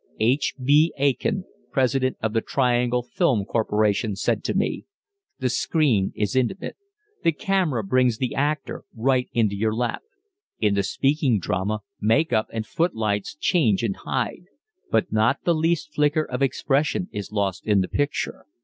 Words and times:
H.B. 0.19 0.91
Aitken, 0.97 1.43
president 1.71 2.17
of 2.23 2.33
the 2.33 2.41
Triangle 2.41 3.03
Film 3.03 3.45
Corporation, 3.45 4.15
said 4.15 4.43
to 4.45 4.55
me: 4.55 4.85
"The 5.37 5.47
screen 5.47 6.11
is 6.15 6.35
intimate. 6.35 6.75
The 7.23 7.31
camera 7.33 7.83
brings 7.83 8.17
the 8.17 8.33
actor 8.33 8.83
right 8.95 9.29
into 9.31 9.55
your 9.55 9.75
lap. 9.75 10.01
In 10.59 10.73
the 10.73 10.81
speaking 10.81 11.37
drama, 11.39 11.81
make 11.99 12.33
up 12.33 12.47
and 12.51 12.65
footlights 12.65 13.35
change 13.35 13.83
and 13.83 13.95
hide, 13.95 14.45
but 14.89 15.11
not 15.11 15.43
the 15.43 15.53
least 15.53 15.93
flicker 15.93 16.23
of 16.23 16.41
expression 16.41 17.07
is 17.11 17.31
lost 17.31 17.67
in 17.67 17.81
the 17.81 17.87
picture. 17.87 18.47